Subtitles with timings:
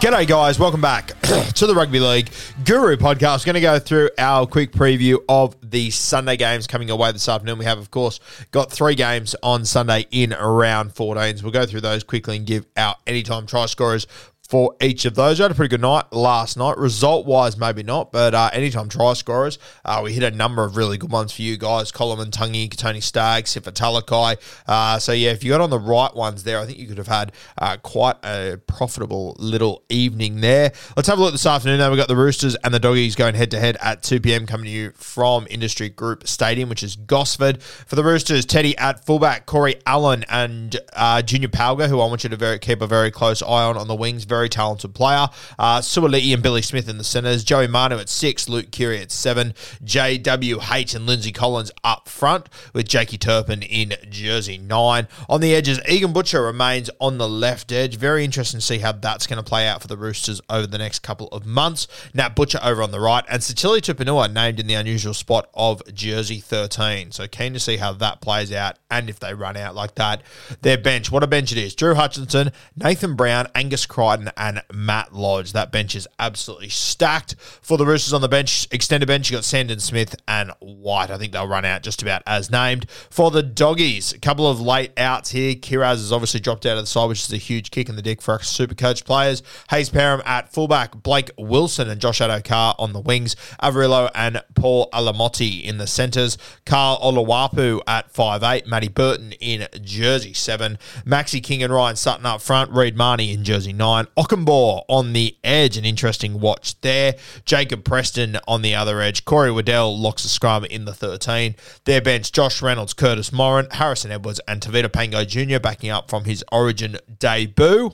[0.00, 0.60] G'day, guys.
[0.60, 1.08] Welcome back
[1.56, 2.30] to the Rugby League
[2.64, 3.40] Guru podcast.
[3.40, 7.28] We're Going to go through our quick preview of the Sunday games coming away this
[7.28, 7.58] afternoon.
[7.58, 8.20] We have, of course,
[8.52, 11.42] got three games on Sunday in round 14s.
[11.42, 14.06] We'll go through those quickly and give our anytime try scorers
[14.48, 15.38] for each of those.
[15.38, 16.78] We had a pretty good night last night.
[16.78, 20.76] Result wise, maybe not, but uh, anytime try scorers, uh, we hit a number of
[20.76, 21.92] really good ones for you guys.
[21.92, 24.38] Colin Tungy, Tony Stagg, Sifa Talakai.
[24.66, 26.96] Uh, so, yeah, if you got on the right ones there, I think you could
[26.96, 30.72] have had uh, quite a profitable little evening there.
[30.96, 31.78] Let's have a look this afternoon.
[31.78, 34.46] Now we've got the Roosters and the Doggies going head to head at 2 p.m.
[34.46, 37.62] coming to you from Industree Group Stadium, which is Gosford.
[37.62, 42.24] For the Roosters, Teddy at fullback, Corey Allen and uh, Junior Pauga, who I want
[42.24, 44.24] you to very, keep a very close eye on on the wings.
[44.24, 45.28] Very very talented player.
[45.58, 47.44] Uh, Suaali'i and Billy Smith in the centres.
[47.44, 49.54] Joey Manu at six, Luke Keary at seven,
[49.84, 50.38] J.W.
[50.38, 55.08] JWH and Lindsay Collins up front with Jakey Turpin in jersey nine.
[55.28, 57.96] On the edges, Egan Butcher remains on the left edge.
[57.96, 60.78] Very interesting to see how that's going to play out for the Roosters over the
[60.78, 61.88] next couple of months.
[62.14, 65.82] Nat Butcher over on the right, and Sitili Tupouniua named in the unusual spot of
[65.92, 67.12] jersey 13.
[67.12, 70.22] So keen to see how that plays out and if they run out like that.
[70.62, 71.74] Their bench, what a bench it is.
[71.74, 75.52] Drew Hutchinson, Nathan Brown, Angus Crichton, and Matt Lodge.
[75.52, 77.36] That bench is absolutely stacked.
[77.38, 81.10] For the Roosters on the bench, extended bench, you got Sandon Smith and White.
[81.10, 82.90] I think they'll run out just about as named.
[83.10, 85.54] For the Doggies, a couple of late outs here.
[85.54, 88.02] Kiraz has obviously dropped out of the side, which is a huge kick in the
[88.02, 89.42] dick for our super coach players.
[89.70, 94.88] Hayze Perham at fullback, Blake Wilson and Josh Addo-Carr on the wings, Averillo and Paul
[94.92, 101.62] Alamoti in the centres, Karl Oloapu at 5'8, Matty Burton in jersey 7, Maxi King
[101.62, 105.84] and Ryan Sutton up front, Reed Mahoney in jersey 9, Okunbor on the edge, an
[105.84, 107.14] interesting watch there,
[107.44, 112.00] Jacob Preston on the other edge, Corey Waddell locks the scrum in the 13, their
[112.00, 115.60] bench, Josh Reynolds, Curtis Moran, Harrison Edwards and Tevita Pangai Jr.
[115.60, 117.92] backing up from his origin debut.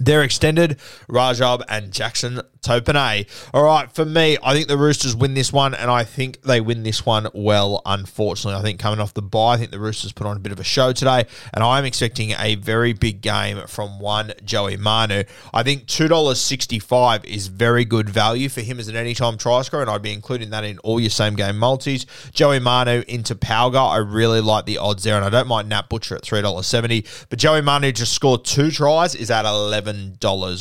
[0.00, 0.78] They're extended,
[1.08, 3.26] Rajab and Jackson Topine.
[3.54, 6.60] All right, for me, I think the Roosters win this one, and I think they
[6.60, 8.58] win this one well, unfortunately.
[8.58, 10.60] I think coming off the bye, I think the Roosters put on a bit of
[10.60, 11.24] a show today,
[11.54, 15.24] and I'm expecting a very big game from one Joey Manu.
[15.54, 19.90] I think $2.65 is very good value for him as an anytime try scorer, and
[19.90, 22.04] I'd be including that in all your same game multis.
[22.32, 25.88] Joey Manu into Pauga, I really like the odds there, and I don't mind Nat
[25.88, 29.89] Butcher at $3.70, but Joey Manu just scored two tries is at $11,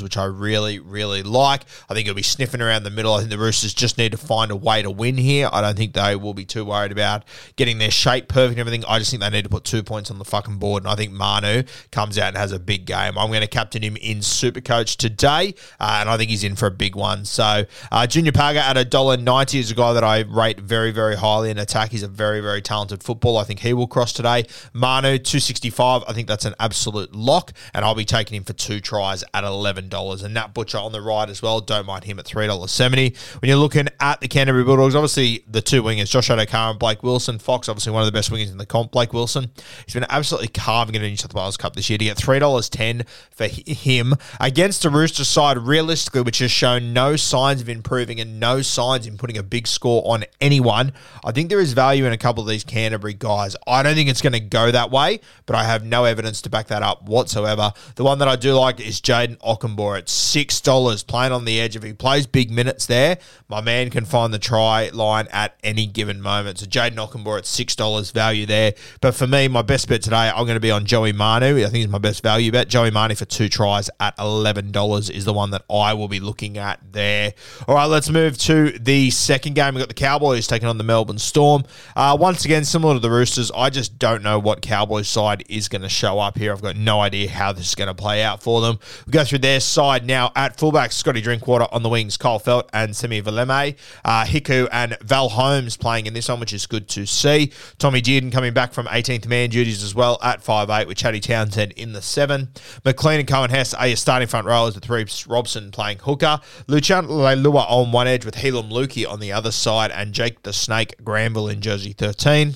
[0.01, 1.63] which I really, really like.
[1.89, 3.13] I think it'll be sniffing around the middle.
[3.13, 5.49] I think the Roosters just need to find a way to win here.
[5.51, 7.23] I don't think they will be too worried about
[7.55, 8.85] getting their shape perfect and everything.
[8.87, 10.83] I just think they need to put two points on the fucking board.
[10.83, 13.17] And I think Manu comes out and has a big game.
[13.17, 16.67] I'm going to captain him in Supercoach today, uh, and I think he's in for
[16.67, 17.25] a big one.
[17.25, 21.49] So uh, Junior Pauga at $1.90 is a guy that I rate very, very highly
[21.49, 21.91] in attack.
[21.91, 23.41] He's a very, very talented footballer.
[23.41, 24.45] I think he will cross today.
[24.73, 26.03] Manu, 265.
[26.07, 29.23] I think that's an absolute lock, and I'll be taking him for two tries tries
[29.33, 30.23] at $11.
[30.23, 31.61] And Nat Butcher on the right as well.
[31.61, 33.41] Don't mind him at $3.70.
[33.41, 37.03] When you're looking at the Canterbury Bulldogs, obviously the two wingers, Josh Addo-Carr and Blake
[37.03, 37.39] Wilson.
[37.39, 38.91] Fox, obviously one of the best wingers in the comp.
[38.91, 39.51] Blake Wilson,
[39.85, 42.17] he's been absolutely carving it in the New South Wales Cup this year to get
[42.17, 48.19] $3.10 for him against a Rooster side, realistically, which has shown no signs of improving
[48.19, 50.91] and no signs in putting a big score on anyone.
[51.23, 53.55] I think there is value in a couple of these Canterbury guys.
[53.67, 56.49] I don't think it's going to go that way, but I have no evidence to
[56.49, 57.73] back that up whatsoever.
[57.95, 61.75] The one that I do like is Jayden Okunbor at $6, playing on the edge.
[61.75, 63.17] If he plays big minutes there,
[63.47, 66.59] my man can find the try line at any given moment.
[66.59, 68.73] So Jayden Okunbor at $6 value there.
[69.01, 71.57] But for me, my best bet today, I'm going to be on Joey Manu.
[71.59, 72.67] I think he's my best value bet.
[72.67, 76.57] Joey Manu for two tries at $11 is the one that I will be looking
[76.57, 77.33] at there.
[77.67, 79.75] All right, let's move to the second game.
[79.75, 81.63] We've got the Cowboys taking on the Melbourne Storm.
[81.95, 85.67] Uh, once again, similar to the Roosters, I just don't know what Cowboys side is
[85.67, 86.51] going to show up here.
[86.51, 88.79] I've got no idea how this is going to play out for them.
[89.05, 92.69] We go through their side now at fullback, Scotty Drinkwater on the wings, Kyle Feldt
[92.73, 93.75] and Semi Valemei.
[94.03, 97.51] Uh, Hiku and Val Holmes playing in this one, which is good to see.
[97.77, 101.71] Tommy Dearden coming back from 18th man duties as well at 5'8 with Chatty Townsend
[101.73, 102.49] in the 7.
[102.85, 106.39] McLean and Coen Hess are your starting front rowers with Reece Robson playing hooker.
[106.67, 110.53] Lucian Leilua on one edge with Heilum Luki on the other side and Jake the
[110.53, 112.55] Snake Granville in jersey 13.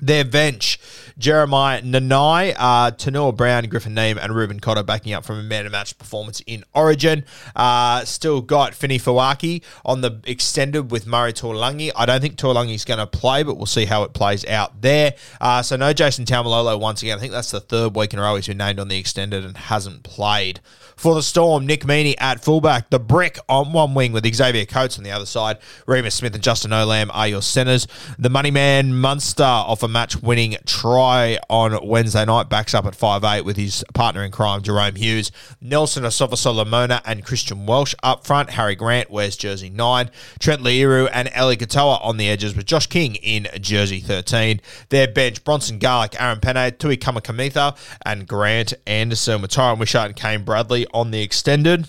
[0.00, 0.78] Their bench,
[1.18, 5.66] Jeremiah Nanai, uh, Taunoa Brown, Griffin Neame, and Reuben Cotter backing up from a man
[5.66, 7.24] of match performance in Origin.
[7.56, 11.90] Uh, still got Fini Fawaki on the extended with Murray Taulagi.
[11.96, 15.14] I don't think Taulagi's going to play, but we'll see how it plays out there.
[15.40, 17.18] Uh, so no Jason Taumalolo once again.
[17.18, 19.44] I think that's the third week in a row he's been named on the extended
[19.44, 20.60] and hasn't played.
[20.98, 24.98] For the Storm, Nick Meaney at fullback, the brick on one wing with Xavier Coates
[24.98, 25.58] on the other side.
[25.86, 27.86] Reimis Smith and Justin Olam are your centres.
[28.18, 32.94] The money man Munster off a match winning try on Wednesday night backs up at
[32.94, 35.30] 5'8 with his partner in crime, Jahrome Hughes.
[35.60, 38.50] Nelson Solomona and Christian Welch up front.
[38.50, 40.10] Harry Grant wears jersey 9.
[40.40, 44.60] Trent Loiero and Eli Katoa on the edges with Josh King in jersey 13.
[44.88, 50.16] Their bench, Bronson Garlick, Aaron Pene, Tui Kamikamica, and Grant Anderson with Tyran Wishart and
[50.16, 51.86] Kane Bradley on the extended.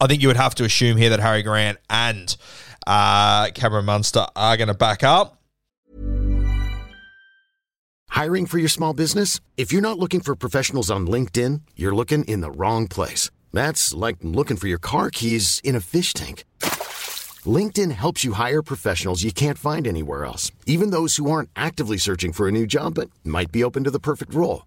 [0.00, 2.36] I think you would have to assume here that Harry Grant and
[2.86, 5.42] uh, Cameron Munster are going to back up.
[8.10, 9.40] Hiring for your small business?
[9.56, 13.30] If you're not looking for professionals on LinkedIn, you're looking in the wrong place.
[13.52, 16.44] That's like looking for your car keys in a fish tank.
[17.46, 21.96] LinkedIn helps you hire professionals you can't find anywhere else, even those who aren't actively
[21.96, 24.66] searching for a new job but might be open to the perfect role.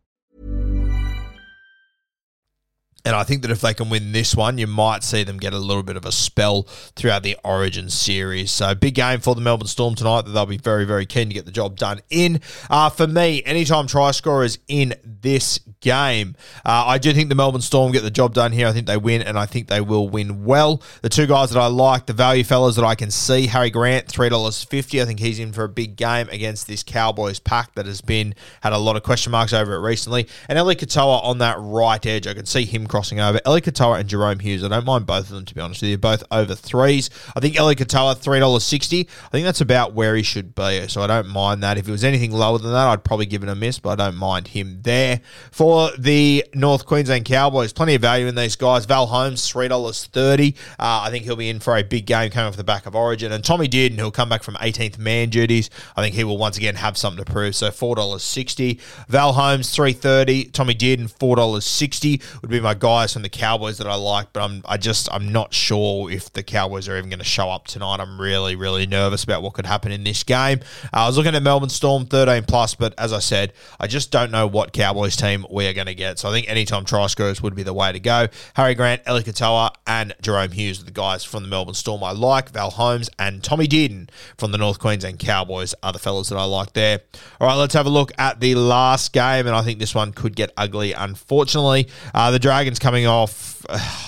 [3.03, 5.53] And I think that if they can win this one, you might see them get
[5.53, 6.63] a little bit of a spell
[6.95, 8.51] throughout the Origin series.
[8.51, 11.33] So big game for the Melbourne Storm tonight that they'll be very, very keen to
[11.33, 12.41] get the job done in.
[12.69, 17.61] Uh, for me, anytime try scorers in this game, uh, I do think the Melbourne
[17.61, 18.67] Storm get the job done here.
[18.67, 20.81] I think they win, and I think they will win well.
[21.01, 24.07] The two guys that I like, the value fellas that I can see, Harry Grant,
[24.07, 25.01] three dollars fifty.
[25.01, 28.35] I think he's in for a big game against this Cowboys pack that has been
[28.61, 30.27] had a lot of question marks over it recently.
[30.47, 33.39] And Eli Katoa on that right edge, I can see him crossing over.
[33.47, 34.63] Eli Katoa and Jahrome Hughes.
[34.63, 35.97] I don't mind both of them to be honest with you.
[35.97, 37.09] Both over threes.
[37.35, 39.07] I think Eli Katoa three dollars sixty.
[39.25, 40.87] I think that's about where he should be.
[40.89, 41.77] So I don't mind that.
[41.77, 43.79] If it was anything lower than that, I'd probably give it a miss.
[43.79, 45.21] But I don't mind him there.
[45.51, 48.85] For the North Queensland Cowboys, plenty of value in these guys.
[48.85, 50.55] Val Holmes three dollars thirty.
[50.77, 52.93] Uh, I think he'll be in for a big game coming off the back of
[52.93, 53.31] Origin.
[53.31, 55.69] And Tommy Dearden, who'll come back from 18th man duties.
[55.95, 57.55] I think he will once again have something to prove.
[57.55, 58.81] So four dollars sixty.
[59.07, 60.43] Val Holmes three thirty.
[60.43, 64.33] Tommy Dearden four dollars sixty would be my guys from the Cowboys that I like,
[64.33, 67.49] but I'm I just I'm not sure if the Cowboys are even going to show
[67.49, 68.01] up tonight.
[68.01, 70.59] I'm really really nervous about what could happen in this game.
[70.85, 74.11] Uh, I was looking at Melbourne Storm 13 plus, but as I said, I just
[74.11, 76.19] don't know what Cowboys team we are going to get.
[76.19, 78.27] So I think anytime try scorers would be the way to go.
[78.55, 82.11] Harry Grant, Eli Katoa, and Jahrome Hughes are the guys from the Melbourne Storm I
[82.11, 82.51] like.
[82.51, 86.45] Val Holmes and Tommy Dearden from the North Queensland Cowboys are the fellas that I
[86.45, 87.01] like there.
[87.39, 90.13] All right, let's have a look at the last game, and I think this one
[90.13, 90.93] could get ugly.
[90.93, 93.65] Unfortunately, uh, the Dragons coming off.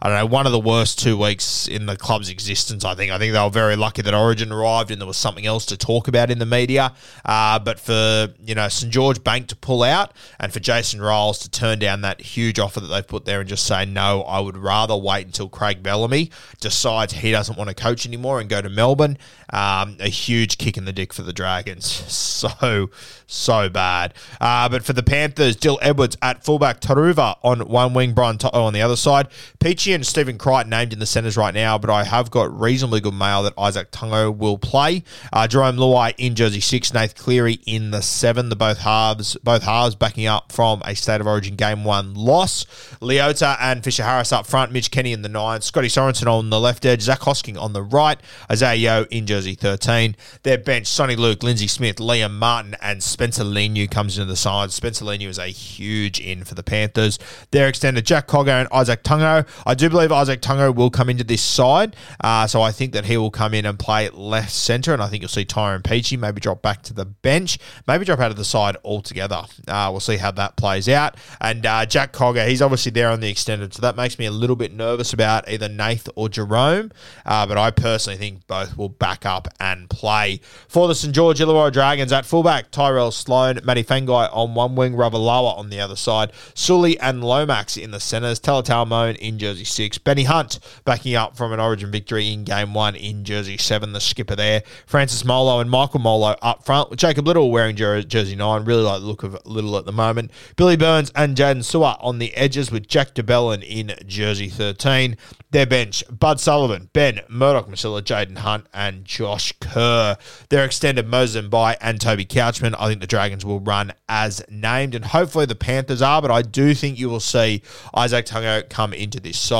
[0.00, 3.10] I don't know, one of the worst two weeks in the club's existence, I think.
[3.10, 5.76] I think they were very lucky that Origin arrived and there was something else to
[5.76, 6.94] talk about in the media.
[7.24, 8.92] Uh, but for, you know, St.
[8.92, 12.78] George Bank to pull out and for Jason Ryles to turn down that huge offer
[12.78, 16.30] that they've put there and just say, no, I would rather wait until Craig Bellamy
[16.60, 19.18] decides he doesn't want to coach anymore and go to Melbourne.
[19.50, 22.04] Um, a huge kick in the dick for the Dragons.
[22.38, 22.90] So,
[23.26, 24.14] so bad.
[24.40, 28.62] Uh, but for the Panthers, Dill Edwards at fullback, Turuva on one wing, Brian To'o
[28.62, 29.26] on the other side.
[29.58, 33.00] Peachey and Stephen Crichton named in the centres right now, but I have got reasonably
[33.00, 35.04] good mail that Izack Tago will play.
[35.32, 38.48] Uh, Jarome Luai in jersey six, Nath Cleary in the seven.
[38.48, 42.64] The both halves, both halves backing up from a state of origin game one loss.
[43.00, 46.60] Leota and Fisher Harris up front, Mitch Kenny in the nine, Scotty Sorensen on the
[46.60, 48.18] left edge, Zach Hosking on the right,
[48.50, 50.16] Isaiah Yeo in jersey 13.
[50.42, 54.72] Their bench, Soni Luke, Lindsay Smith, Liam Martin, and Spencer Leniu comes into the side.
[54.72, 57.18] Spencer Leniu is a huge in for the Panthers.
[57.50, 59.46] Their extended Jack Cogger and Izack Tago.
[59.66, 63.06] I do believe Izack Tago will come into this side, uh, so I think that
[63.06, 66.18] he will come in and play left centre, and I think you'll see Tyrone Peachey
[66.18, 69.42] maybe drop back to the bench, maybe drop out of the side altogether.
[69.66, 71.16] Uh, we'll see how that plays out.
[71.40, 74.30] And uh, Jack Cogger, he's obviously there on the extended, so that makes me a
[74.30, 76.90] little bit nervous about either Nath or Jerome,
[77.24, 80.40] uh, but I personally think both will back up and play.
[80.68, 84.94] For the St George Illawarra Dragons at fullback, Tyrell Sloan, Matty Feagai on one wing,
[84.94, 89.64] Ravalawa on the other side, Sully and Lomax in the centres, Talatau Moan in jersey
[89.68, 93.92] six, Benny Hunt backing up from an origin victory in game one in jersey seven,
[93.92, 98.64] the skipper there, Francis Molo and Michael Molo up front, Jacob Liddle wearing jersey nine,
[98.64, 102.18] really like the look of Liddle at the moment, Billy Burns and Jaden Sewer on
[102.18, 105.16] the edges with Jack de Belin in jersey 13,
[105.50, 110.16] their bench, Bud Sullivan, Ben, Murdoch Masila, Jaden Hunt, and Josh Kerr.
[110.50, 112.74] Their extended Moses Mbye and Toby Couchman.
[112.78, 116.42] I think the Dragons will run as named, and hopefully the Panthers are, but I
[116.42, 117.62] do think you will see
[117.94, 119.57] Izack Tago come into this side.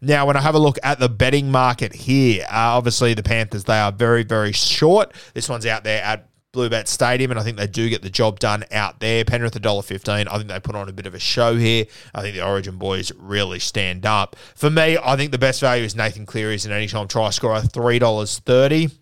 [0.00, 3.64] Now, when I have a look at the betting market here, uh, obviously the Panthers,
[3.64, 5.12] they are very, very short.
[5.34, 8.38] This one's out there at Bluebet Stadium, and I think they do get the job
[8.38, 9.24] done out there.
[9.24, 10.28] Penrith $1.15.
[10.30, 11.86] I think they put on a bit of a show here.
[12.14, 14.36] I think the Origin boys really stand up.
[14.54, 17.60] For me, I think the best value is Nathan Cleary as an anytime try scorer,
[17.60, 19.01] $3.30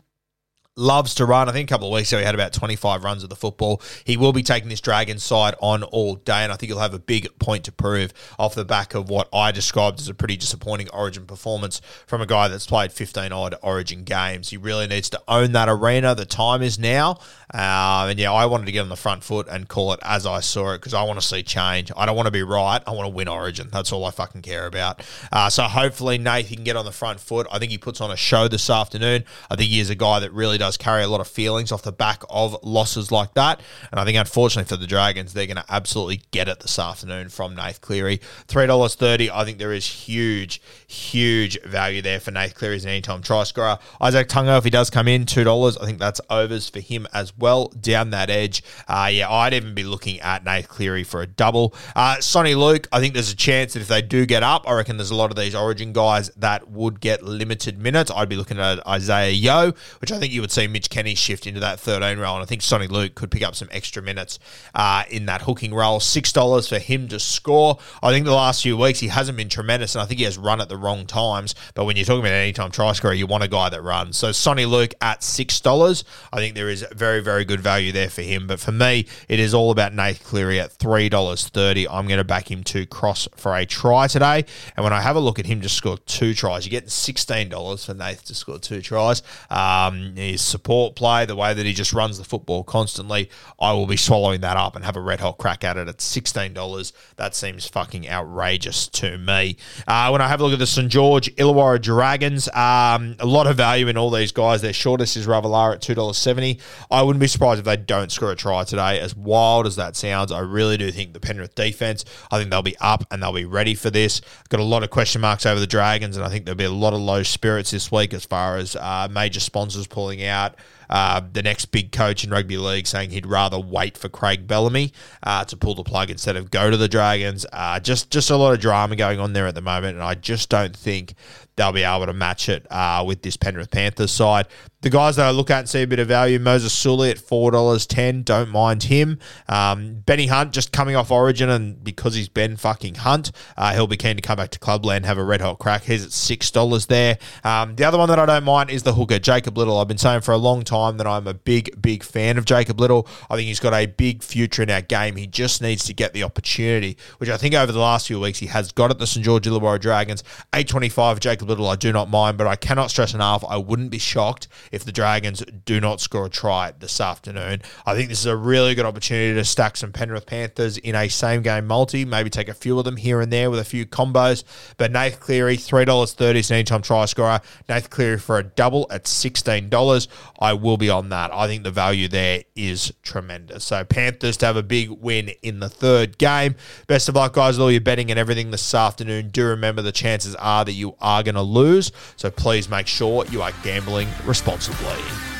[0.77, 1.49] loves to run.
[1.49, 3.83] I think a couple of weeks ago he had about 25 runs of the football.
[4.05, 6.95] He will be taking this Dragon side on all day, and I think he'll have
[6.95, 10.37] a big point to prove off the back of what I described as a pretty
[10.37, 14.50] disappointing Origin performance from a guy that's played 15 odd Origin games.
[14.50, 16.15] He really needs to own that arena.
[16.15, 17.19] The time is now.
[17.53, 20.25] Uh, and yeah, I wanted to get on the front foot and call it as
[20.25, 21.91] I saw it because I want to see change.
[21.97, 22.81] I don't want to be right.
[22.87, 23.69] I want to win Origin.
[23.73, 25.03] That's all I fucking care about.
[25.33, 27.49] Uh, so hopefully Nate he can get on the front foot.
[27.50, 29.25] I think he puts on a show this afternoon.
[29.50, 31.83] I think he is a guy that really does carry a lot of feelings off
[31.83, 33.61] the back of losses like that.
[33.90, 37.31] And I think unfortunately for the Dragons, they're going to absolutely get it this afternoon
[37.31, 38.21] from Nath Cleary.
[38.47, 39.31] Three dollars thirty.
[39.31, 43.43] I think there is huge, huge value there for Nath Cleary as an anytime try
[43.43, 43.79] scorer.
[44.00, 45.76] Izack Tago, if he does come in, two dollars.
[45.79, 48.62] I think that's overs for him as well down that edge.
[48.87, 51.75] Uh, yeah, I'd even be looking at Nath Cleary for a double.
[51.97, 54.75] Uh, Soni Luke, I think there's a chance that if they do get up, I
[54.75, 58.11] reckon there's a lot of these Origin guys that would get limited minutes.
[58.14, 61.47] I'd be looking at Isaiah Yeo, which I think you would see Mitch Kenny shift
[61.47, 64.38] into that 13 role, and I think Soni Luke could pick up some extra minutes
[64.75, 66.00] uh, in that hooking role.
[66.00, 67.78] Six dollars for him to score.
[68.02, 70.38] I think the last few weeks he hasn't been tremendous, and I think he has
[70.38, 71.54] run at the wrong times.
[71.75, 74.16] But when you're talking about anytime try scorer, you want a guy that runs.
[74.16, 78.11] So Soni Luke at six dollars, I think there is very very good value there
[78.11, 78.47] for him.
[78.47, 81.88] But for me, it is all about Nath Cleary at three dollars thirty.
[81.88, 84.45] I'm going to back him to cross for a try today.
[84.76, 86.66] And when I have a look at him, just score two tries.
[86.66, 89.23] You're getting sixteen dollars for Nath to score two tries.
[89.50, 93.30] Um, his support play, the way that he just runs the football constantly,
[93.61, 96.00] I will be swallowing that up and have a red hot crack at it at
[96.00, 96.92] sixteen dollars.
[97.16, 99.56] That seems fucking outrageous to me.
[99.87, 103.47] Uh, when I have a look at the St George Illawarra Dragons, um, a lot
[103.47, 104.62] of value in all these guys.
[104.62, 106.59] Their shortest is Ravalawa at two dollars seventy.
[106.90, 109.00] I wouldn't be surprised if they don't score a try today.
[109.00, 112.04] As wild as that sounds, I really do think the Penrith defense.
[112.30, 114.20] I think they'll be up and they'll be ready for this.
[114.49, 116.70] Got a lot of question marks over the Dragons, and I think there'll be a
[116.70, 120.55] lot of low spirits this week as far as uh, major sponsors pulling out out.
[120.90, 124.92] Uh, the next big coach in rugby league saying he'd rather wait for Craig Bellamy
[125.23, 127.47] uh, to pull the plug instead of go to the Dragons.
[127.52, 130.14] Uh, just just a lot of drama going on there at the moment, and I
[130.14, 131.14] just don't think
[131.56, 134.47] they'll be able to match it uh, with this Penrith Panthers side.
[134.82, 137.18] The guys that I look at and see a bit of value, Moses Suli at
[137.18, 138.23] four dollars ten.
[138.23, 139.18] Don't mind him.
[139.49, 143.87] Um, Benny Hunt just coming off Origin, and because he's Ben fucking Hunt, uh, he'll
[143.87, 145.85] be keen to come back to Clubland, have a red hot crack.
[145.85, 147.18] He's at six dollars there.
[147.44, 149.78] Um, the other one that I don't mind is the hooker, Jacob Liddle.
[149.78, 152.81] I've been saying for a long time that I'm a big, big fan of Jacob
[152.81, 153.07] Liddle.
[153.29, 155.17] I think he's got a big future in our game.
[155.17, 158.39] He just needs to get the opportunity, which I think over the last few weeks
[158.39, 160.25] he has got at the St George Illawarra Dragons.
[160.55, 161.69] Eight twenty five, Jacob Liddle.
[161.69, 163.45] I do not mind, but I cannot stress enough.
[163.49, 167.63] I wouldn't be shocked if the Dragons do not score a try this afternoon.
[167.87, 171.09] I think this is a really good opportunity to stack some Penrith Panthers in a
[171.09, 173.87] same game multi, maybe take a few of them here and there with a few
[173.87, 174.45] combos.
[174.77, 177.41] But Nath Cleary, $3.30 is an anytime try scorer.
[177.69, 180.09] Nath Cleary for a double at $16.
[180.39, 181.33] I will will be on that.
[181.33, 183.65] I think the value there is tremendous.
[183.65, 186.55] So Panthers to have a big win in the third game.
[186.87, 189.29] Best of luck, guys, with all your betting and everything this afternoon.
[189.29, 191.93] Do remember the chances are that you are going to lose.
[192.17, 195.39] So please make sure you are gambling responsibly.